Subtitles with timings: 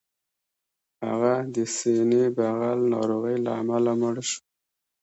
[1.07, 4.39] هغه د سینې بغل ناروغۍ له امله مړ شو